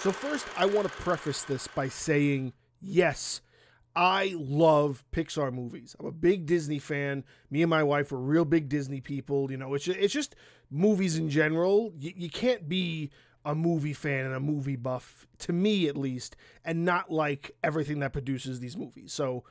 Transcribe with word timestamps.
So, 0.00 0.12
first, 0.12 0.46
I 0.56 0.64
want 0.64 0.88
to 0.88 0.94
preface 1.02 1.42
this 1.42 1.66
by 1.66 1.90
saying 1.90 2.54
yes, 2.80 3.42
I 3.94 4.34
love 4.38 5.04
Pixar 5.12 5.52
movies. 5.52 5.94
I'm 6.00 6.06
a 6.06 6.10
big 6.10 6.46
Disney 6.46 6.78
fan. 6.78 7.22
Me 7.50 7.60
and 7.60 7.68
my 7.68 7.82
wife 7.82 8.10
are 8.10 8.16
real 8.16 8.46
big 8.46 8.70
Disney 8.70 9.02
people. 9.02 9.50
You 9.50 9.58
know, 9.58 9.74
it's 9.74 9.84
just, 9.84 9.98
it's 9.98 10.14
just 10.14 10.36
movies 10.70 11.18
in 11.18 11.28
general. 11.28 11.92
You, 11.98 12.14
you 12.16 12.30
can't 12.30 12.66
be 12.66 13.10
a 13.44 13.54
movie 13.54 13.92
fan 13.92 14.24
and 14.24 14.34
a 14.34 14.40
movie 14.40 14.76
buff, 14.76 15.26
to 15.40 15.52
me 15.52 15.86
at 15.86 15.98
least, 15.98 16.34
and 16.64 16.86
not 16.86 17.10
like 17.10 17.50
everything 17.62 18.00
that 18.00 18.14
produces 18.14 18.58
these 18.58 18.78
movies. 18.78 19.12
So, 19.12 19.44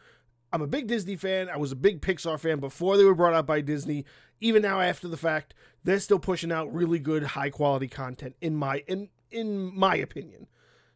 I'm 0.51 0.61
a 0.61 0.67
big 0.67 0.87
Disney 0.87 1.15
fan. 1.15 1.49
I 1.49 1.57
was 1.57 1.71
a 1.71 1.75
big 1.75 2.01
Pixar 2.01 2.39
fan 2.39 2.59
before 2.59 2.97
they 2.97 3.03
were 3.03 3.15
brought 3.15 3.33
out 3.33 3.45
by 3.45 3.61
Disney. 3.61 4.05
Even 4.41 4.61
now, 4.61 4.79
after 4.79 5.07
the 5.07 5.17
fact, 5.17 5.53
they're 5.83 5.99
still 5.99 6.19
pushing 6.19 6.51
out 6.51 6.73
really 6.73 6.99
good, 6.99 7.23
high 7.23 7.49
quality 7.49 7.87
content. 7.87 8.35
In 8.41 8.55
my 8.55 8.83
in 8.87 9.09
in 9.31 9.77
my 9.77 9.95
opinion. 9.95 10.47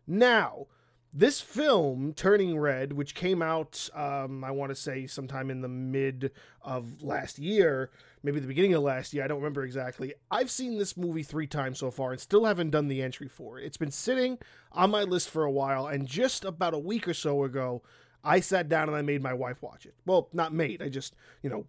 Now, 0.08 0.68
this 1.16 1.40
film, 1.40 2.14
Turning 2.16 2.58
Red, 2.58 2.94
which 2.94 3.14
came 3.14 3.44
out, 3.44 3.88
um, 3.94 4.44
I 4.44 4.50
want 4.50 4.72
to 4.72 4.76
say 4.76 5.06
sometime 5.06 5.52
in 5.52 5.62
the 5.62 5.68
mid 5.68 6.32
of 6.64 7.04
last 7.04 7.38
year, 7.38 7.92
maybe 8.24 8.40
the 8.40 8.48
beginning 8.48 8.74
of 8.74 8.82
last 8.82 9.14
year, 9.14 9.24
I 9.24 9.28
don't 9.28 9.38
remember 9.38 9.64
exactly. 9.64 10.16
I've 10.32 10.50
seen 10.50 10.80
this 10.80 10.98
movie 10.98 11.22
three 11.22 11.46
times 11.46 11.78
so 11.78 11.92
far 11.92 12.12
and 12.12 12.20
still 12.20 12.46
haven't 12.46 12.72
done 12.72 12.88
the 12.88 13.04
entry 13.04 13.28
for 13.28 13.60
it. 13.60 13.66
It's 13.66 13.78
been 13.78 13.92
sitting 13.92 14.40
on 14.72 14.90
my 14.90 15.04
list 15.04 15.30
for 15.30 15.44
a 15.44 15.52
while, 15.52 15.86
and 15.86 16.08
just 16.08 16.44
about 16.44 16.74
a 16.74 16.80
week 16.80 17.08
or 17.08 17.14
so 17.14 17.44
ago, 17.44 17.84
I 18.24 18.40
sat 18.40 18.70
down 18.70 18.88
and 18.88 18.96
I 18.96 19.02
made 19.02 19.22
my 19.22 19.34
wife 19.34 19.62
watch 19.62 19.86
it. 19.86 19.96
Well, 20.06 20.30
not 20.32 20.54
made. 20.54 20.82
I 20.82 20.88
just, 20.88 21.16
you 21.42 21.50
know, 21.50 21.66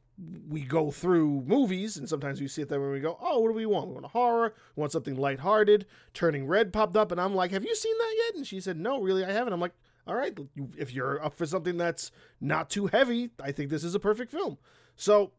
we 0.48 0.60
go 0.60 0.90
through 0.92 1.42
movies 1.46 1.96
and 1.96 2.08
sometimes 2.08 2.40
we 2.40 2.46
sit 2.46 2.68
there 2.68 2.80
and 2.80 2.92
we 2.92 3.00
go, 3.00 3.18
oh, 3.20 3.40
what 3.40 3.48
do 3.48 3.54
we 3.54 3.66
want? 3.66 3.88
We 3.88 3.94
want 3.94 4.06
a 4.06 4.10
horror. 4.10 4.54
We 4.76 4.80
want 4.80 4.92
something 4.92 5.16
lighthearted. 5.16 5.86
Turning 6.12 6.46
Red 6.46 6.72
popped 6.72 6.96
up 6.96 7.10
and 7.10 7.20
I'm 7.20 7.34
like, 7.34 7.50
have 7.50 7.64
you 7.64 7.74
seen 7.74 7.98
that 7.98 8.14
yet? 8.26 8.36
And 8.36 8.46
she 8.46 8.60
said, 8.60 8.78
no, 8.78 9.00
really, 9.00 9.24
I 9.24 9.32
haven't. 9.32 9.52
I'm 9.52 9.60
like, 9.60 9.74
all 10.06 10.14
right, 10.14 10.36
if 10.76 10.92
you're 10.92 11.24
up 11.24 11.34
for 11.34 11.46
something 11.46 11.76
that's 11.76 12.12
not 12.40 12.70
too 12.70 12.86
heavy, 12.86 13.30
I 13.42 13.50
think 13.50 13.70
this 13.70 13.82
is 13.82 13.94
a 13.94 14.00
perfect 14.00 14.30
film. 14.30 14.58
So 14.96 15.32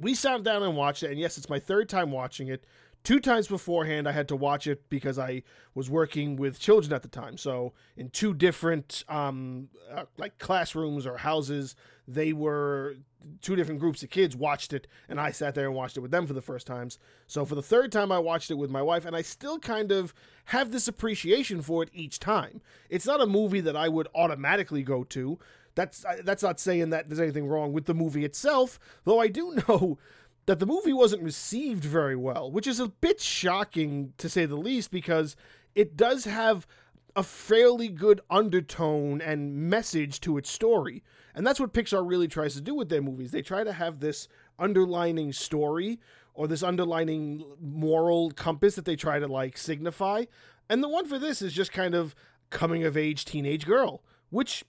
we 0.00 0.14
sat 0.14 0.42
down 0.42 0.62
and 0.62 0.76
watched 0.76 1.02
it. 1.02 1.10
And 1.10 1.20
yes, 1.20 1.38
it's 1.38 1.50
my 1.50 1.58
third 1.58 1.88
time 1.88 2.10
watching 2.10 2.48
it 2.48 2.64
two 3.04 3.20
times 3.20 3.48
beforehand 3.48 4.08
i 4.08 4.12
had 4.12 4.28
to 4.28 4.36
watch 4.36 4.66
it 4.66 4.88
because 4.88 5.18
i 5.18 5.42
was 5.74 5.88
working 5.88 6.36
with 6.36 6.58
children 6.58 6.92
at 6.92 7.02
the 7.02 7.08
time. 7.08 7.36
So 7.36 7.72
in 7.96 8.10
two 8.10 8.34
different 8.34 9.04
um, 9.08 9.68
uh, 9.92 10.04
like 10.16 10.38
classrooms 10.38 11.06
or 11.06 11.18
houses 11.18 11.74
they 12.06 12.32
were 12.32 12.96
two 13.40 13.54
different 13.54 13.80
groups 13.80 14.02
of 14.02 14.10
kids 14.10 14.34
watched 14.34 14.72
it 14.72 14.88
and 15.08 15.20
i 15.20 15.30
sat 15.30 15.54
there 15.54 15.66
and 15.66 15.74
watched 15.74 15.96
it 15.96 16.00
with 16.00 16.10
them 16.10 16.26
for 16.26 16.32
the 16.32 16.42
first 16.42 16.66
times. 16.66 16.98
So 17.26 17.44
for 17.44 17.54
the 17.54 17.62
third 17.62 17.92
time 17.92 18.12
i 18.12 18.18
watched 18.18 18.50
it 18.50 18.58
with 18.58 18.70
my 18.70 18.82
wife 18.82 19.04
and 19.04 19.16
i 19.16 19.22
still 19.22 19.58
kind 19.58 19.92
of 19.92 20.12
have 20.46 20.72
this 20.72 20.88
appreciation 20.88 21.62
for 21.62 21.82
it 21.82 21.90
each 21.92 22.18
time. 22.18 22.60
It's 22.90 23.06
not 23.06 23.20
a 23.20 23.26
movie 23.26 23.60
that 23.60 23.76
i 23.76 23.88
would 23.88 24.08
automatically 24.14 24.82
go 24.82 25.04
to. 25.04 25.38
That's 25.74 26.04
that's 26.22 26.42
not 26.42 26.60
saying 26.60 26.90
that 26.90 27.08
there's 27.08 27.20
anything 27.20 27.46
wrong 27.46 27.72
with 27.72 27.86
the 27.86 27.94
movie 27.94 28.26
itself 28.26 28.78
though 29.04 29.18
i 29.18 29.28
do 29.28 29.58
know 29.68 29.98
that 30.46 30.58
the 30.58 30.66
movie 30.66 30.92
wasn't 30.92 31.22
received 31.22 31.84
very 31.84 32.16
well, 32.16 32.50
which 32.50 32.66
is 32.66 32.80
a 32.80 32.88
bit 32.88 33.20
shocking 33.20 34.12
to 34.18 34.28
say 34.28 34.44
the 34.44 34.56
least 34.56 34.90
because 34.90 35.36
it 35.74 35.96
does 35.96 36.24
have 36.24 36.66
a 37.14 37.22
fairly 37.22 37.88
good 37.88 38.20
undertone 38.30 39.20
and 39.20 39.54
message 39.54 40.20
to 40.20 40.38
its 40.38 40.50
story. 40.50 41.02
And 41.34 41.46
that's 41.46 41.60
what 41.60 41.72
Pixar 41.72 42.08
really 42.08 42.28
tries 42.28 42.54
to 42.54 42.60
do 42.60 42.74
with 42.74 42.88
their 42.88 43.02
movies. 43.02 43.30
They 43.30 43.42
try 43.42 43.64
to 43.64 43.72
have 43.72 44.00
this 44.00 44.28
underlining 44.58 45.32
story 45.32 46.00
or 46.34 46.48
this 46.48 46.62
underlining 46.62 47.44
moral 47.60 48.30
compass 48.30 48.74
that 48.74 48.84
they 48.84 48.96
try 48.96 49.18
to 49.18 49.26
like 49.26 49.56
signify. 49.58 50.24
And 50.68 50.82
the 50.82 50.88
one 50.88 51.06
for 51.06 51.18
this 51.18 51.42
is 51.42 51.52
just 51.52 51.72
kind 51.72 51.94
of 51.94 52.14
coming 52.50 52.84
of 52.84 52.96
age 52.96 53.24
teenage 53.24 53.66
girl, 53.66 54.02
which 54.30 54.64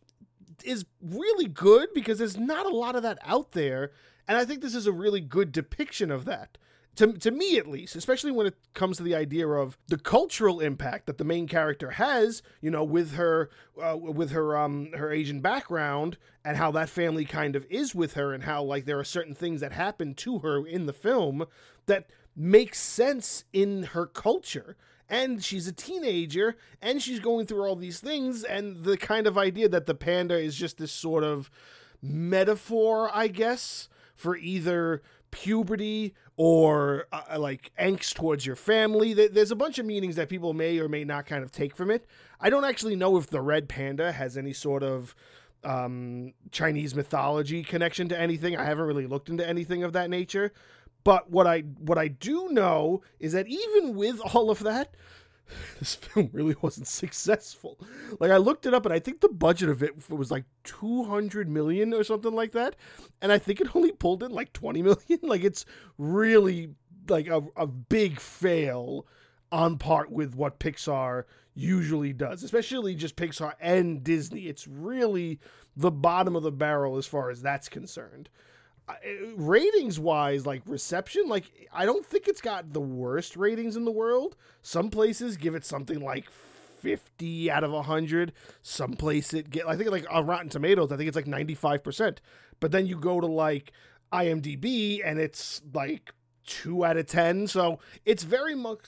is 0.64 0.86
really 1.02 1.48
good 1.48 1.90
because 1.94 2.20
there's 2.20 2.38
not 2.38 2.66
a 2.66 2.76
lot 2.76 2.96
of 2.96 3.04
that 3.04 3.18
out 3.24 3.52
there 3.52 3.92
and 4.28 4.38
I 4.38 4.46
think 4.46 4.62
this 4.62 4.76
is 4.76 4.88
a 4.88 4.92
really 4.92 5.22
good 5.22 5.52
depiction 5.52 6.12
of 6.12 6.26
that. 6.26 6.58
To, 6.98 7.12
to 7.12 7.32
me 7.32 7.58
at 7.58 7.68
least, 7.68 7.96
especially 7.96 8.32
when 8.32 8.46
it 8.46 8.56
comes 8.76 8.98
to 8.98 9.04
the 9.04 9.16
idea 9.16 9.48
of 9.48 9.80
the 9.88 9.98
cultural 9.98 10.60
impact 10.60 11.08
that 11.08 11.18
the 11.18 11.24
main 11.24 11.48
character 11.48 11.92
has, 11.92 12.44
you 12.62 12.70
know, 12.70 12.84
with 12.84 13.14
her 13.14 13.50
uh, 13.82 13.98
with 13.98 14.30
her 14.30 14.56
um 14.56 14.92
her 14.94 15.12
Asian 15.12 15.42
background 15.42 16.18
and 16.46 16.56
how 16.56 16.70
that 16.72 16.90
family 16.90 17.26
kind 17.26 17.56
of 17.56 17.66
is 17.68 17.96
with 17.96 18.14
her 18.14 18.32
and 18.32 18.44
how 18.44 18.62
like 18.62 18.86
there 18.86 19.00
are 19.00 19.04
certain 19.04 19.34
things 19.34 19.60
that 19.62 19.72
happen 19.72 20.14
to 20.14 20.40
her 20.40 20.68
in 20.68 20.86
the 20.86 20.94
film 20.94 21.46
that 21.88 22.06
makes 22.36 22.80
sense 22.80 23.44
in 23.52 23.84
her 23.84 24.06
culture 24.06 24.78
and 25.10 25.44
she's 25.44 25.68
a 25.68 25.74
teenager 25.74 26.56
and 26.82 27.02
she's 27.02 27.20
going 27.20 27.46
through 27.46 27.64
all 27.64 27.76
these 27.76 28.00
things 28.00 28.44
and 28.44 28.84
the 28.84 28.98
kind 28.98 29.28
of 29.28 29.38
idea 29.38 29.68
that 29.70 29.86
the 29.86 29.96
panda 29.96 30.38
is 30.38 30.56
just 30.56 30.78
this 30.78 30.92
sort 30.92 31.24
of 31.24 31.50
metaphor 32.02 33.10
i 33.14 33.28
guess 33.28 33.90
for 34.16 34.38
either 34.38 35.02
puberty 35.34 36.14
or 36.38 37.08
uh, 37.12 37.22
uh, 37.34 37.40
like 37.40 37.72
angst 37.80 38.14
towards 38.14 38.46
your 38.46 38.56
family. 38.56 39.14
There's 39.14 39.50
a 39.50 39.56
bunch 39.56 39.80
of 39.80 39.86
meanings 39.86 40.16
that 40.16 40.30
people 40.30 40.54
may 40.54 40.78
or 40.78 40.88
may 40.88 41.04
not 41.04 41.26
kind 41.26 41.44
of 41.44 41.52
take 41.52 41.76
from 41.76 41.90
it. 41.90 42.06
I 42.40 42.52
don't 42.52 42.64
actually 42.64 42.96
know 42.96 43.18
if 43.18 43.28
the 43.28 43.42
red 43.42 43.68
panda 43.68 44.12
has 44.12 44.38
any 44.38 44.54
sort 44.54 44.84
of 44.84 45.16
um, 45.64 46.34
Chinese 46.52 46.94
mythology 46.94 47.64
connection 47.64 48.08
to 48.10 48.20
anything. 48.20 48.56
I 48.56 48.64
haven't 48.66 48.86
really 48.86 49.08
looked 49.08 49.28
into 49.28 49.48
anything 49.48 49.84
of 49.84 49.94
that 49.94 50.10
nature. 50.10 50.54
But 51.04 51.30
what 51.30 51.48
I 51.48 51.62
what 51.62 51.98
I 51.98 52.08
do 52.08 52.50
know 52.50 53.02
is 53.20 53.34
that 53.34 53.48
even 53.48 53.96
with 53.96 54.20
all 54.34 54.50
of 54.50 54.60
that, 54.60 54.96
this 55.80 55.96
film 55.96 56.30
really 56.32 56.56
wasn't 56.62 56.88
successful. 56.88 57.80
Like 58.20 58.32
I 58.32 58.38
looked 58.38 58.66
it 58.66 58.74
up 58.74 58.86
and 58.86 58.94
I 58.94 59.00
think 59.00 59.22
the 59.22 59.30
budget 59.30 59.70
of 59.70 59.84
it 59.84 60.10
was 60.10 60.32
like 60.32 60.46
200 60.64 61.50
million 61.50 61.94
or 61.94 62.04
something 62.04 62.34
like 62.34 62.54
that. 62.54 62.76
And 63.22 63.32
I 63.32 63.38
think 63.38 63.60
it 63.60 63.76
only 63.76 63.92
pulled 63.92 64.24
in 64.24 64.32
like 64.32 64.54
20 64.54 64.82
million. 64.82 65.00
Like 65.22 65.44
it's 65.44 65.66
really 65.98 66.76
like 67.10 67.28
a, 67.28 67.42
a 67.56 67.68
big 67.68 68.20
fail 68.20 69.06
on 69.52 69.78
part 69.78 70.12
with 70.12 70.36
what 70.36 70.60
Pixar 70.60 71.24
usually 71.54 72.14
does, 72.14 72.44
especially 72.44 72.96
just 72.96 73.16
Pixar 73.16 73.54
and 73.60 74.04
Disney. 74.04 74.48
It's 74.48 74.68
really 74.68 75.40
the 75.76 75.92
bottom 75.92 76.36
of 76.36 76.44
the 76.44 76.52
barrel 76.52 76.98
as 76.98 77.06
far 77.06 77.30
as 77.30 77.42
that's 77.42 77.70
concerned 77.70 78.30
Eh, 78.90 78.94
ratings 79.38 79.98
wise 79.98 80.46
like 80.46 80.62
reception 80.66 81.30
like 81.30 81.46
i 81.74 81.86
don't 81.86 82.06
think 82.06 82.28
it's 82.28 82.42
got 82.42 82.74
the 82.74 82.82
worst 82.82 83.38
ratings 83.38 83.76
in 83.78 83.86
the 83.86 83.92
world. 83.92 84.36
Some 84.62 84.90
places 84.90 85.38
give 85.38 85.56
it 85.56 85.66
something 85.66 86.02
like 86.02 86.30
50 86.30 87.50
out 87.50 87.64
of 87.64 87.72
100 87.72 88.34
some 88.62 88.94
place 88.94 89.34
it 89.34 89.50
get 89.50 89.66
i 89.68 89.78
think 89.78 89.90
like 89.90 90.06
on 90.12 90.26
rotten 90.26 90.50
tomatoes 90.50 90.92
i 90.92 90.98
think 90.98 91.08
it's 91.08 91.16
like 91.16 91.26
95% 91.26 92.18
but 92.60 92.72
then 92.72 92.86
you 92.86 92.98
go 92.98 93.22
to 93.22 93.28
like 93.28 93.72
imdb 94.12 95.00
and 95.04 95.18
it's 95.18 95.62
like 95.74 96.14
2 96.46 96.84
out 96.84 96.98
of 96.98 97.06
10 97.08 97.48
so 97.48 97.80
it's 98.06 98.24
very 98.24 98.54
much 98.54 98.80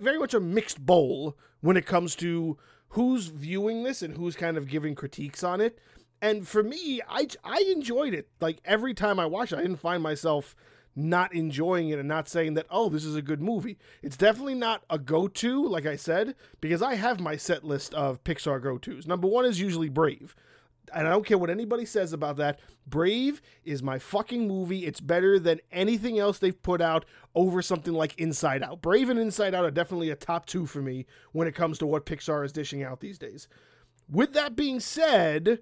very 0.00 0.18
much 0.18 0.34
a 0.34 0.40
mixed 0.40 0.84
bowl 0.84 1.38
when 1.62 1.78
it 1.78 1.86
comes 1.86 2.14
to 2.16 2.58
who's 2.88 3.28
viewing 3.28 3.82
this 3.82 4.02
and 4.02 4.18
who's 4.18 4.36
kind 4.36 4.58
of 4.58 4.68
giving 4.68 4.94
critiques 4.94 5.42
on 5.42 5.62
it 5.62 5.78
and 6.22 6.46
for 6.46 6.62
me, 6.62 7.00
I 7.06 7.26
I 7.44 7.64
enjoyed 7.74 8.14
it. 8.14 8.28
Like 8.40 8.60
every 8.64 8.94
time 8.94 9.18
I 9.18 9.26
watched 9.26 9.52
it, 9.52 9.58
I 9.58 9.62
didn't 9.62 9.80
find 9.80 10.02
myself 10.02 10.54
not 10.94 11.34
enjoying 11.34 11.88
it 11.88 11.98
and 11.98 12.06
not 12.06 12.28
saying 12.28 12.52
that 12.54 12.66
oh 12.70 12.88
this 12.88 13.04
is 13.04 13.16
a 13.16 13.22
good 13.22 13.42
movie. 13.42 13.76
It's 14.02 14.16
definitely 14.16 14.54
not 14.54 14.84
a 14.88 14.98
go-to 14.98 15.66
like 15.66 15.86
I 15.86 15.96
said 15.96 16.34
because 16.60 16.80
I 16.80 16.94
have 16.94 17.20
my 17.20 17.36
set 17.36 17.64
list 17.64 17.92
of 17.94 18.22
Pixar 18.24 18.62
go-tos. 18.62 19.06
Number 19.06 19.26
1 19.26 19.44
is 19.46 19.60
usually 19.60 19.88
Brave. 19.88 20.36
And 20.94 21.06
I 21.06 21.10
don't 21.10 21.24
care 21.24 21.38
what 21.38 21.48
anybody 21.48 21.86
says 21.86 22.12
about 22.12 22.36
that. 22.36 22.60
Brave 22.86 23.40
is 23.64 23.82
my 23.82 23.98
fucking 23.98 24.46
movie. 24.46 24.84
It's 24.84 25.00
better 25.00 25.38
than 25.38 25.60
anything 25.70 26.18
else 26.18 26.38
they've 26.38 26.62
put 26.62 26.82
out 26.82 27.06
over 27.34 27.62
something 27.62 27.94
like 27.94 28.18
Inside 28.18 28.62
Out. 28.62 28.82
Brave 28.82 29.08
and 29.08 29.18
Inside 29.18 29.54
Out 29.54 29.64
are 29.64 29.70
definitely 29.70 30.10
a 30.10 30.16
top 30.16 30.44
2 30.44 30.66
for 30.66 30.82
me 30.82 31.06
when 31.30 31.48
it 31.48 31.54
comes 31.54 31.78
to 31.78 31.86
what 31.86 32.04
Pixar 32.04 32.44
is 32.44 32.52
dishing 32.52 32.82
out 32.82 33.00
these 33.00 33.16
days. 33.16 33.48
With 34.10 34.34
that 34.34 34.54
being 34.54 34.80
said, 34.80 35.60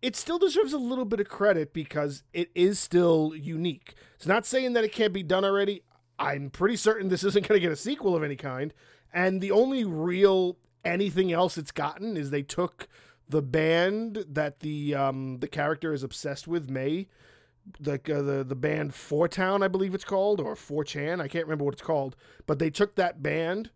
it 0.00 0.16
still 0.16 0.38
deserves 0.38 0.72
a 0.72 0.78
little 0.78 1.04
bit 1.04 1.20
of 1.20 1.28
credit 1.28 1.72
because 1.72 2.22
it 2.32 2.50
is 2.54 2.78
still 2.78 3.32
unique. 3.34 3.94
It's 4.14 4.26
not 4.26 4.46
saying 4.46 4.74
that 4.74 4.84
it 4.84 4.92
can't 4.92 5.12
be 5.12 5.22
done 5.22 5.44
already. 5.44 5.82
I'm 6.18 6.50
pretty 6.50 6.76
certain 6.76 7.08
this 7.08 7.24
isn't 7.24 7.46
going 7.46 7.60
to 7.60 7.62
get 7.62 7.72
a 7.72 7.76
sequel 7.76 8.16
of 8.16 8.22
any 8.22 8.36
kind. 8.36 8.72
And 9.12 9.40
the 9.40 9.50
only 9.50 9.84
real 9.84 10.58
anything 10.84 11.32
else 11.32 11.58
it's 11.58 11.72
gotten 11.72 12.16
is 12.16 12.30
they 12.30 12.42
took 12.42 12.88
the 13.28 13.42
band 13.42 14.24
that 14.28 14.60
the 14.60 14.94
um, 14.94 15.38
the 15.38 15.48
character 15.48 15.92
is 15.92 16.02
obsessed 16.02 16.48
with, 16.48 16.70
Mei, 16.70 17.08
the 17.78 17.94
uh, 17.94 18.22
the 18.22 18.44
the 18.44 18.56
band 18.56 18.94
Four 18.94 19.28
Town, 19.28 19.62
I 19.62 19.68
believe 19.68 19.94
it's 19.94 20.04
called, 20.04 20.40
or 20.40 20.56
Four 20.56 20.84
Chan. 20.84 21.20
I 21.20 21.28
can't 21.28 21.44
remember 21.44 21.64
what 21.64 21.74
it's 21.74 21.82
called, 21.82 22.16
but 22.46 22.58
they 22.58 22.70
took 22.70 22.94
that 22.94 23.22
band 23.22 23.70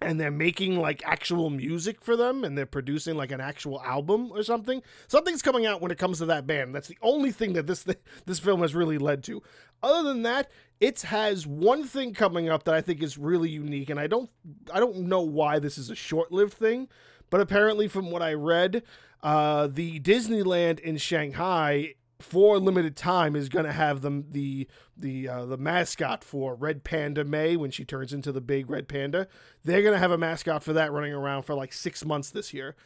and 0.00 0.18
they're 0.18 0.30
making 0.30 0.78
like 0.78 1.02
actual 1.04 1.50
music 1.50 2.02
for 2.02 2.16
them 2.16 2.42
and 2.44 2.56
they're 2.56 2.66
producing 2.66 3.16
like 3.16 3.30
an 3.30 3.40
actual 3.40 3.82
album 3.82 4.32
or 4.32 4.42
something 4.42 4.82
something's 5.08 5.42
coming 5.42 5.66
out 5.66 5.80
when 5.80 5.90
it 5.90 5.98
comes 5.98 6.18
to 6.18 6.26
that 6.26 6.46
band. 6.46 6.74
That's 6.74 6.88
the 6.88 6.98
only 7.02 7.30
thing 7.32 7.52
that 7.54 7.66
this 7.66 7.84
this 8.26 8.38
film 8.38 8.60
has 8.62 8.74
really 8.74 8.98
led 8.98 9.22
to. 9.24 9.42
Other 9.82 10.08
than 10.08 10.22
that 10.22 10.50
it 10.80 11.02
has 11.02 11.46
one 11.46 11.84
thing 11.84 12.14
coming 12.14 12.48
up 12.48 12.64
that 12.64 12.74
i 12.74 12.80
think 12.80 13.02
is 13.02 13.18
really 13.18 13.50
unique 13.50 13.90
and 13.90 14.00
i 14.00 14.06
don't 14.06 14.30
i 14.72 14.80
don't 14.80 14.96
know 14.96 15.20
why 15.20 15.58
this 15.58 15.78
is 15.78 15.90
a 15.90 15.94
short-lived 15.94 16.54
thing 16.54 16.88
but 17.28 17.40
apparently 17.40 17.86
from 17.86 18.10
what 18.10 18.22
i 18.22 18.32
read 18.32 18.82
uh, 19.22 19.66
the 19.66 20.00
disneyland 20.00 20.80
in 20.80 20.96
shanghai 20.96 21.94
for 22.22 22.58
limited 22.58 22.96
time 22.96 23.34
is 23.34 23.48
going 23.48 23.64
to 23.64 23.72
have 23.72 24.02
the 24.02 24.66
the 24.96 25.28
uh, 25.28 25.46
the 25.46 25.56
mascot 25.56 26.22
for 26.24 26.54
Red 26.54 26.84
Panda 26.84 27.24
Mei 27.24 27.56
when 27.56 27.70
she 27.70 27.84
turns 27.84 28.12
into 28.12 28.32
the 28.32 28.40
big 28.40 28.68
red 28.68 28.88
panda. 28.88 29.28
They're 29.64 29.82
going 29.82 29.94
to 29.94 29.98
have 29.98 30.10
a 30.10 30.18
mascot 30.18 30.62
for 30.62 30.72
that 30.72 30.92
running 30.92 31.12
around 31.12 31.42
for 31.42 31.54
like 31.54 31.72
6 31.72 32.04
months 32.04 32.30
this 32.30 32.52
year. 32.52 32.76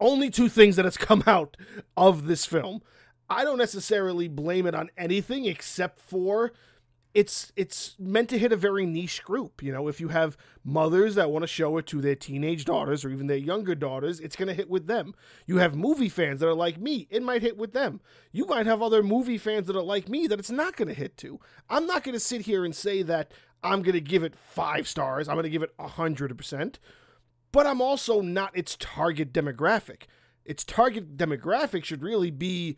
Only 0.00 0.30
two 0.30 0.48
things 0.48 0.76
that 0.76 0.84
has 0.84 0.96
come 0.96 1.22
out 1.26 1.56
of 1.96 2.26
this 2.26 2.44
film. 2.44 2.82
I 3.28 3.44
don't 3.44 3.58
necessarily 3.58 4.28
blame 4.28 4.66
it 4.66 4.74
on 4.74 4.90
anything 4.96 5.46
except 5.46 6.00
for 6.00 6.52
it's 7.16 7.50
it's 7.56 7.96
meant 7.98 8.28
to 8.28 8.38
hit 8.38 8.52
a 8.52 8.56
very 8.56 8.84
niche 8.84 9.24
group. 9.24 9.62
You 9.62 9.72
know, 9.72 9.88
if 9.88 10.02
you 10.02 10.08
have 10.08 10.36
mothers 10.62 11.14
that 11.14 11.30
want 11.30 11.44
to 11.44 11.46
show 11.46 11.78
it 11.78 11.86
to 11.86 12.02
their 12.02 12.14
teenage 12.14 12.66
daughters 12.66 13.06
or 13.06 13.08
even 13.08 13.26
their 13.26 13.38
younger 13.38 13.74
daughters, 13.74 14.20
it's 14.20 14.36
going 14.36 14.48
to 14.48 14.54
hit 14.54 14.68
with 14.68 14.86
them. 14.86 15.14
You 15.46 15.56
have 15.56 15.74
movie 15.74 16.10
fans 16.10 16.40
that 16.40 16.46
are 16.46 16.54
like 16.54 16.78
me, 16.78 17.08
it 17.08 17.22
might 17.22 17.40
hit 17.40 17.56
with 17.56 17.72
them. 17.72 18.02
You 18.32 18.44
might 18.44 18.66
have 18.66 18.82
other 18.82 19.02
movie 19.02 19.38
fans 19.38 19.66
that 19.66 19.76
are 19.76 19.82
like 19.82 20.10
me 20.10 20.26
that 20.26 20.38
it's 20.38 20.50
not 20.50 20.76
going 20.76 20.88
to 20.88 20.94
hit 20.94 21.16
to. 21.18 21.40
I'm 21.70 21.86
not 21.86 22.04
going 22.04 22.12
to 22.12 22.20
sit 22.20 22.42
here 22.42 22.66
and 22.66 22.76
say 22.76 23.02
that 23.04 23.32
I'm 23.62 23.80
going 23.80 23.94
to 23.94 24.00
give 24.02 24.22
it 24.22 24.36
5 24.36 24.86
stars. 24.86 25.26
I'm 25.26 25.36
going 25.36 25.44
to 25.44 25.48
give 25.48 25.62
it 25.62 25.74
100%. 25.78 26.74
But 27.50 27.66
I'm 27.66 27.80
also 27.80 28.20
not 28.20 28.54
its 28.54 28.76
target 28.78 29.32
demographic. 29.32 30.02
Its 30.44 30.64
target 30.64 31.16
demographic 31.16 31.82
should 31.82 32.02
really 32.02 32.30
be 32.30 32.76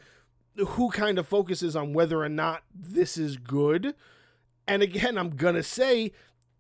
who 0.56 0.91
kind 0.91 1.19
of 1.19 1.26
focuses 1.26 1.75
on 1.75 1.93
whether 1.93 2.23
or 2.23 2.29
not 2.29 2.62
this 2.73 3.17
is 3.17 3.37
good 3.37 3.96
and 4.69 4.82
again, 4.82 5.19
I'm 5.19 5.31
going 5.31 5.55
to 5.56 5.62
say 5.62 6.12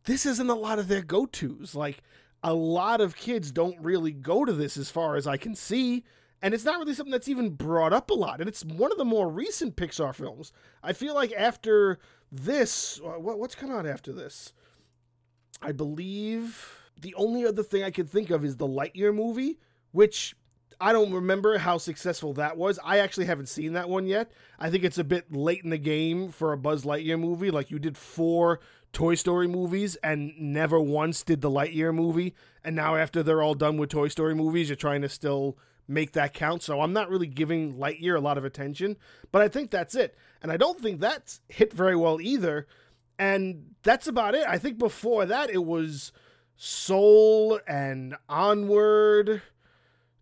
this 0.04 0.26
isn't 0.26 0.50
a 0.50 0.54
lot 0.54 0.78
of 0.78 0.88
their 0.88 1.02
go 1.02 1.26
tos. 1.26 1.74
Like, 1.74 2.02
a 2.42 2.54
lot 2.54 3.00
of 3.00 3.16
kids 3.16 3.52
don't 3.52 3.78
really 3.80 4.12
go 4.12 4.44
to 4.44 4.52
this 4.52 4.76
as 4.76 4.90
far 4.90 5.16
as 5.16 5.26
I 5.26 5.36
can 5.36 5.54
see. 5.54 6.04
And 6.40 6.54
it's 6.54 6.64
not 6.64 6.78
really 6.78 6.94
something 6.94 7.12
that's 7.12 7.28
even 7.28 7.50
brought 7.50 7.92
up 7.92 8.10
a 8.10 8.14
lot. 8.14 8.40
And 8.40 8.48
it's 8.48 8.64
one 8.64 8.90
of 8.90 8.98
the 8.98 9.04
more 9.04 9.28
recent 9.28 9.76
Pixar 9.76 10.14
films. 10.14 10.52
I 10.82 10.92
feel 10.92 11.14
like 11.14 11.32
after 11.32 11.98
this, 12.32 13.00
uh, 13.04 13.18
what's 13.18 13.54
come 13.54 13.70
out 13.70 13.86
after 13.86 14.12
this? 14.12 14.52
I 15.60 15.72
believe 15.72 16.78
the 16.98 17.14
only 17.16 17.44
other 17.44 17.62
thing 17.62 17.82
I 17.82 17.90
could 17.90 18.08
think 18.08 18.30
of 18.30 18.44
is 18.44 18.56
the 18.56 18.68
Lightyear 18.68 19.14
movie, 19.14 19.58
which 19.90 20.34
I 20.80 20.92
don't 20.92 21.12
remember 21.12 21.58
how 21.58 21.78
successful 21.78 22.34
that 22.34 22.56
was. 22.56 22.78
I 22.84 22.98
actually 22.98 23.26
haven't 23.26 23.48
seen 23.48 23.72
that 23.72 23.88
one 23.88 24.06
yet. 24.06 24.30
I 24.58 24.70
think 24.70 24.84
it's 24.84 24.98
a 24.98 25.04
bit 25.04 25.32
late 25.32 25.64
in 25.64 25.70
the 25.70 25.78
game 25.78 26.30
for 26.30 26.52
a 26.52 26.58
Buzz 26.58 26.84
Lightyear 26.84 27.18
movie. 27.18 27.50
Like 27.50 27.70
you 27.70 27.78
did 27.78 27.98
four 27.98 28.60
Toy 28.92 29.16
Story 29.16 29.48
movies 29.48 29.96
and 29.96 30.32
never 30.38 30.80
once 30.80 31.22
did 31.22 31.40
the 31.40 31.50
Lightyear 31.50 31.92
movie. 31.92 32.34
And 32.62 32.76
now 32.76 32.96
after 32.96 33.22
they're 33.22 33.42
all 33.42 33.54
done 33.54 33.76
with 33.76 33.90
Toy 33.90 34.08
Story 34.08 34.34
movies, 34.34 34.68
you're 34.68 34.76
trying 34.76 35.02
to 35.02 35.08
still 35.08 35.58
make 35.88 36.12
that 36.12 36.34
count. 36.34 36.62
So 36.62 36.80
I'm 36.80 36.92
not 36.92 37.10
really 37.10 37.26
giving 37.26 37.74
Lightyear 37.74 38.16
a 38.16 38.20
lot 38.20 38.38
of 38.38 38.44
attention, 38.44 38.96
but 39.32 39.42
I 39.42 39.48
think 39.48 39.70
that's 39.70 39.94
it. 39.94 40.16
And 40.42 40.52
I 40.52 40.56
don't 40.56 40.80
think 40.80 41.00
that's 41.00 41.40
hit 41.48 41.72
very 41.72 41.96
well 41.96 42.20
either. 42.20 42.66
And 43.18 43.74
that's 43.82 44.06
about 44.06 44.36
it. 44.36 44.46
I 44.46 44.58
think 44.58 44.78
before 44.78 45.26
that 45.26 45.50
it 45.50 45.64
was 45.64 46.12
Soul 46.56 47.58
and 47.66 48.16
Onward 48.28 49.42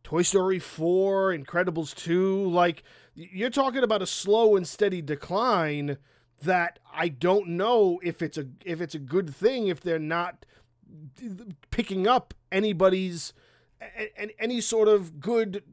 Toy 0.06 0.22
Story 0.22 0.60
4, 0.60 1.36
Incredibles 1.36 1.92
2, 1.92 2.48
like 2.48 2.84
you're 3.16 3.50
talking 3.50 3.82
about 3.82 4.02
a 4.02 4.06
slow 4.06 4.54
and 4.54 4.64
steady 4.64 5.02
decline 5.02 5.98
that 6.42 6.78
I 6.94 7.08
don't 7.08 7.48
know 7.48 7.98
if 8.04 8.22
it's 8.22 8.38
a 8.38 8.46
if 8.64 8.80
it's 8.80 8.94
a 8.94 9.00
good 9.00 9.34
thing 9.34 9.66
if 9.66 9.80
they're 9.80 9.98
not 9.98 10.46
picking 11.72 12.06
up 12.06 12.34
anybody's 12.52 13.32
any 14.38 14.60
sort 14.60 14.86
of 14.86 15.18
good 15.18 15.64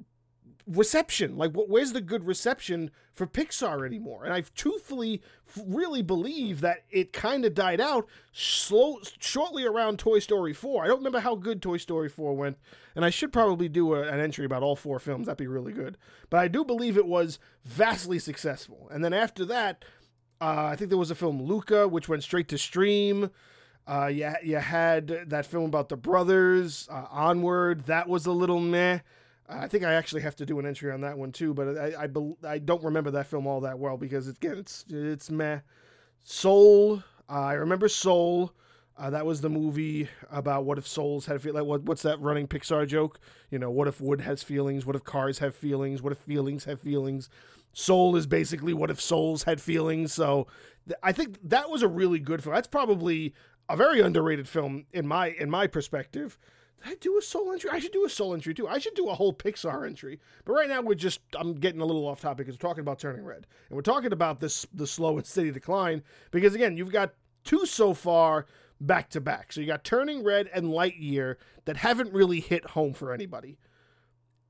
reception. 0.68 1.38
Like, 1.38 1.52
what? 1.52 1.70
where's 1.70 1.94
the 1.94 2.02
good 2.02 2.26
reception 2.26 2.92
for 3.14 3.28
Pixar 3.28 3.86
anymore? 3.86 4.24
And 4.26 4.34
I 4.34 4.44
truthfully 4.56 5.22
really 5.66 6.02
believe 6.02 6.62
that 6.62 6.84
it 6.90 7.14
kind 7.14 7.46
of 7.46 7.54
died 7.54 7.82
out 7.82 8.08
slow 8.32 9.00
shortly 9.20 9.66
around 9.66 10.00
Toy 10.00 10.20
Story 10.20 10.54
4. 10.54 10.84
I 10.84 10.88
don't 10.88 10.98
remember 10.98 11.20
how 11.20 11.36
good 11.36 11.62
Toy 11.62 11.78
Story 11.78 12.10
4 12.10 12.36
went, 12.36 12.58
and 12.96 13.04
I 13.04 13.10
should 13.10 13.34
probably 13.34 13.70
do 13.70 13.94
a, 13.94 14.04
an 14.04 14.20
entry 14.20 14.46
about 14.46 14.64
all 14.64 14.76
four 14.76 15.00
films. 15.00 15.28
That'd 15.28 15.38
be 15.38 15.48
really 15.48 15.74
good. 15.74 15.98
But 16.30 16.40
I 16.40 16.48
do 16.48 16.64
believe 16.64 16.98
it 16.98 17.08
was 17.08 17.40
vastly 17.64 18.20
successful. 18.20 18.90
And 18.92 19.04
then 19.04 19.14
after 19.14 19.46
that, 19.46 19.86
uh, 20.42 20.66
I 20.72 20.76
think 20.76 20.90
there 20.90 20.98
was 20.98 21.12
a 21.12 21.16
film 21.16 21.42
Luca, 21.42 21.88
which 21.88 22.10
went 22.10 22.24
straight 22.24 22.48
to 22.50 22.58
stream. 22.58 23.30
Uh, 23.86 24.08
you, 24.08 24.32
you 24.44 24.58
had 24.58 25.08
that 25.28 25.46
film 25.46 25.66
about 25.66 25.90
the 25.90 25.98
brothers, 25.98 26.88
uh, 26.90 27.06
Onward. 27.12 27.86
That 27.86 28.08
was 28.08 28.26
a 28.26 28.32
little 28.32 28.60
meh. 28.60 29.00
I 29.48 29.68
think 29.68 29.84
I 29.84 29.94
actually 29.94 30.22
have 30.22 30.36
to 30.38 30.46
do 30.46 30.60
an 30.60 30.66
entry 30.66 30.92
on 30.92 31.02
that 31.02 31.18
one 31.18 31.32
too, 31.32 31.54
but 31.54 31.78
I 31.78 32.06
I, 32.06 32.08
I 32.48 32.58
don't 32.60 32.84
remember 32.84 33.12
that 33.12 33.28
film 33.28 33.48
all 33.48 33.62
that 33.62 33.78
well 33.80 33.98
because 33.98 34.28
again 34.28 34.58
it's 34.58 34.86
it's 34.90 35.30
meh. 35.30 35.60
Soul, 36.24 37.04
uh, 37.30 37.34
I 37.34 37.54
remember 37.54 37.88
Soul. 37.88 38.54
Uh, 38.96 39.10
that 39.10 39.26
was 39.26 39.42
the 39.42 39.50
movie 39.50 40.08
about 40.32 40.66
what 40.66 40.78
if 40.78 40.88
souls 40.88 41.26
had 41.26 41.42
feel 41.42 41.56
like 41.56 41.64
what, 41.64 41.82
what's 41.82 42.04
that 42.04 42.22
running 42.22 42.48
Pixar 42.48 42.88
joke? 42.88 43.20
You 43.50 43.58
know, 43.58 43.72
what 43.72 43.88
if 43.88 44.00
wood 44.00 44.22
has 44.22 44.44
feelings? 44.44 44.86
What 44.86 44.96
if 44.96 45.04
cars 45.04 45.40
have 45.40 45.56
feelings? 45.56 46.04
What 46.04 46.14
if 46.14 46.20
feelings 46.20 46.66
have 46.66 46.80
feelings? 46.80 47.28
Soul 47.74 48.16
is 48.16 48.28
basically 48.28 48.72
what 48.74 48.92
if 48.92 49.02
souls 49.02 49.44
had 49.44 49.60
feelings. 49.60 50.14
So 50.14 50.46
th- 50.88 51.00
I 51.02 51.12
think 51.12 51.40
that 51.50 51.72
was 51.72 51.82
a 51.82 51.88
really 51.88 52.20
good 52.20 52.44
film. 52.44 52.54
That's 52.54 52.68
probably 52.68 53.34
a 53.68 53.76
very 53.76 54.00
underrated 54.00 54.48
film 54.48 54.86
in 54.94 55.08
my 55.08 55.30
in 55.30 55.50
my 55.50 55.66
perspective. 55.66 56.38
I 56.86 56.96
do 56.96 57.18
a 57.18 57.22
soul 57.22 57.52
entry? 57.52 57.70
I 57.72 57.80
should 57.80 57.92
do 57.92 58.06
a 58.06 58.10
soul 58.10 58.34
entry 58.34 58.54
too. 58.54 58.68
I 58.68 58.78
should 58.78 58.96
do 58.96 59.10
a 59.10 59.16
whole 59.16 59.34
Pixar 59.34 59.86
entry. 59.86 60.20
But 60.46 60.54
right 60.54 60.68
now 60.70 60.82
we're 60.82 60.96
just 60.96 61.22
I'm 61.38 61.54
getting 61.54 61.82
a 61.82 61.86
little 61.86 62.06
off 62.08 62.22
topic 62.22 62.46
because 62.46 62.58
we're 62.58 62.68
talking 62.68 62.82
about 62.82 63.00
Turning 63.00 63.24
Red. 63.24 63.48
And 63.70 63.76
we're 63.76 63.82
talking 63.82 64.12
about 64.12 64.40
this 64.40 64.66
the 64.74 64.88
slow 64.88 65.18
and 65.18 65.26
steady 65.26 65.52
decline 65.52 66.04
because 66.32 66.56
again, 66.56 66.78
you've 66.78 66.92
got 66.92 67.14
two 67.44 67.66
so 67.66 67.94
far 67.94 68.46
back 68.82 69.10
to 69.12 69.22
back. 69.22 69.54
So 69.54 69.62
you 69.62 69.68
got 69.68 69.84
Turning 69.84 70.24
Red 70.24 70.50
and 70.54 70.68
Lightyear 70.68 71.36
that 71.66 71.78
haven't 71.78 72.14
really 72.14 72.40
hit 72.40 72.66
home 72.72 72.94
for 72.94 73.14
anybody. 73.14 73.58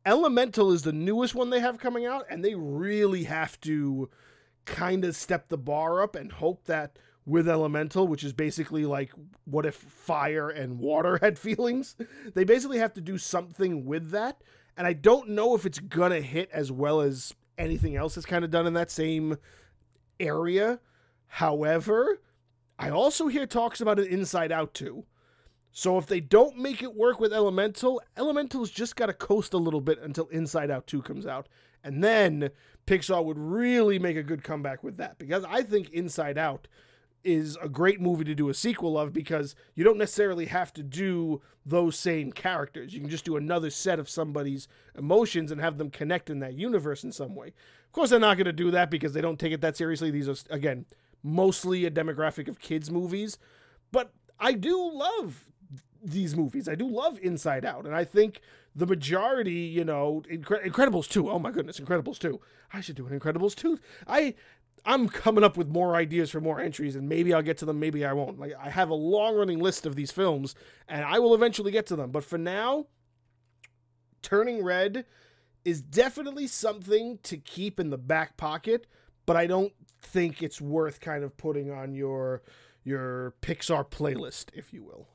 Elemental 0.05 0.71
is 0.71 0.81
the 0.81 0.91
newest 0.91 1.35
one 1.35 1.49
they 1.49 1.59
have 1.59 1.79
coming 1.79 2.05
out 2.05 2.25
and 2.29 2.43
they 2.43 2.55
really 2.55 3.23
have 3.23 3.59
to 3.61 4.09
kind 4.65 5.05
of 5.05 5.15
step 5.15 5.49
the 5.49 5.57
bar 5.57 6.01
up 6.01 6.15
and 6.15 6.31
hope 6.31 6.65
that 6.65 6.97
with 7.25 7.47
elemental, 7.47 8.07
which 8.07 8.23
is 8.23 8.33
basically 8.33 8.85
like 8.85 9.11
what 9.45 9.65
if 9.65 9.75
fire 9.75 10.49
and 10.49 10.79
water 10.79 11.17
had 11.21 11.39
feelings? 11.39 11.95
They 12.33 12.43
basically 12.43 12.79
have 12.79 12.93
to 12.93 13.01
do 13.01 13.17
something 13.17 13.85
with 13.85 14.11
that. 14.11 14.41
And 14.75 14.87
I 14.87 14.93
don't 14.93 15.29
know 15.29 15.55
if 15.55 15.65
it's 15.65 15.79
gonna 15.79 16.21
hit 16.21 16.49
as 16.51 16.71
well 16.71 17.01
as 17.01 17.33
anything 17.57 17.95
else 17.95 18.15
that's 18.15 18.25
kind 18.25 18.43
of 18.43 18.51
done 18.51 18.67
in 18.67 18.73
that 18.73 18.91
same 18.91 19.37
area. 20.19 20.79
However, 21.27 22.21
I 22.79 22.89
also 22.89 23.27
hear 23.27 23.45
talks 23.45 23.81
about 23.81 23.99
an 23.99 24.07
inside 24.07 24.51
out 24.51 24.73
too. 24.73 25.05
So 25.75 25.97
if 25.97 26.05
they 26.05 26.19
don't 26.19 26.57
make 26.57 26.83
it 26.83 26.95
work 26.95 27.19
with 27.19 27.33
Elemental, 27.33 27.99
Elemental's 28.15 28.69
just 28.69 28.95
got 28.95 29.07
to 29.07 29.13
coast 29.13 29.53
a 29.53 29.57
little 29.57 29.81
bit 29.81 29.97
until 29.99 30.27
Inside 30.27 30.69
Out 30.69 30.85
2 30.85 31.01
comes 31.01 31.25
out. 31.25 31.49
And 31.83 32.03
then 32.03 32.51
Pixar 32.85 33.25
would 33.25 33.39
really 33.39 33.97
make 33.97 34.15
a 34.15 34.21
good 34.21 34.43
comeback 34.43 34.83
with 34.83 34.97
that 34.97 35.17
because 35.17 35.43
I 35.45 35.63
think 35.63 35.89
Inside 35.89 36.37
Out 36.37 36.67
is 37.23 37.57
a 37.61 37.69
great 37.69 38.01
movie 38.01 38.25
to 38.25 38.35
do 38.35 38.49
a 38.49 38.53
sequel 38.53 38.97
of 38.97 39.13
because 39.13 39.55
you 39.75 39.83
don't 39.83 39.97
necessarily 39.97 40.45
have 40.47 40.73
to 40.73 40.83
do 40.83 41.41
those 41.65 41.97
same 41.97 42.31
characters. 42.31 42.93
You 42.93 42.99
can 42.99 43.09
just 43.09 43.25
do 43.25 43.37
another 43.37 43.69
set 43.69 43.99
of 43.99 44.09
somebody's 44.09 44.67
emotions 44.97 45.51
and 45.51 45.61
have 45.61 45.77
them 45.77 45.89
connect 45.89 46.29
in 46.29 46.39
that 46.39 46.53
universe 46.55 47.03
in 47.03 47.11
some 47.11 47.35
way. 47.35 47.47
Of 47.47 47.91
course, 47.93 48.09
they're 48.09 48.19
not 48.19 48.37
going 48.37 48.45
to 48.45 48.53
do 48.53 48.71
that 48.71 48.91
because 48.91 49.13
they 49.13 49.21
don't 49.21 49.39
take 49.39 49.53
it 49.53 49.61
that 49.61 49.77
seriously. 49.77 50.11
These 50.11 50.27
are, 50.27 50.35
again, 50.49 50.85
mostly 51.21 51.85
a 51.85 51.91
demographic 51.91 52.47
of 52.47 52.59
kids' 52.59 52.91
movies. 52.91 53.37
But 53.91 54.11
I 54.39 54.53
do 54.53 54.91
love 54.91 55.45
these 56.03 56.35
movies. 56.35 56.67
I 56.67 56.75
do 56.75 56.87
love 56.87 57.17
Inside 57.21 57.63
Out. 57.63 57.85
And 57.85 57.95
I 57.95 58.03
think 58.03 58.41
the 58.75 58.85
majority, 58.85 59.53
you 59.53 59.85
know, 59.85 60.23
Incred- 60.29 60.65
Incredibles 60.65 61.07
2. 61.07 61.29
Oh 61.29 61.39
my 61.39 61.51
goodness, 61.51 61.79
Incredibles 61.79 62.19
2. 62.19 62.39
I 62.73 62.81
should 62.81 62.95
do 62.95 63.07
an 63.07 63.17
Incredibles 63.17 63.55
2. 63.55 63.79
I 64.07 64.33
I'm 64.85 65.07
coming 65.07 65.43
up 65.43 65.55
with 65.55 65.69
more 65.69 65.95
ideas 65.95 66.29
for 66.29 66.41
more 66.41 66.59
entries, 66.59 66.95
and 66.95 67.07
maybe 67.07 67.33
I'll 67.33 67.41
get 67.41 67.57
to 67.59 67.65
them, 67.65 67.79
maybe 67.79 68.05
I 68.05 68.13
won't. 68.13 68.39
Like 68.39 68.53
I 68.59 68.69
have 68.69 68.89
a 68.89 68.95
long 68.95 69.35
running 69.35 69.59
list 69.59 69.85
of 69.85 69.95
these 69.95 70.11
films, 70.11 70.55
and 70.87 71.05
I 71.05 71.19
will 71.19 71.33
eventually 71.33 71.71
get 71.71 71.85
to 71.87 71.95
them. 71.95 72.11
But 72.11 72.23
for 72.25 72.37
now, 72.37 72.87
Turning 74.21 74.63
Red 74.63 75.05
is 75.63 75.81
definitely 75.81 76.47
something 76.47 77.19
to 77.23 77.37
keep 77.37 77.79
in 77.79 77.89
the 77.89 77.97
back 77.97 78.35
pocket, 78.35 78.87
but 79.25 79.37
I 79.37 79.47
don't 79.47 79.73
think 80.01 80.43
it's 80.43 80.59
worth 80.59 80.99
kind 80.99 81.23
of 81.23 81.37
putting 81.37 81.71
on 81.71 81.93
your 81.93 82.41
your 82.83 83.35
Pixar 83.41 83.89
playlist, 83.89 84.47
if 84.53 84.73
you 84.73 84.83
will. 84.83 85.07